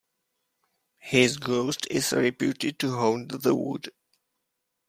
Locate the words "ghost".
1.37-1.85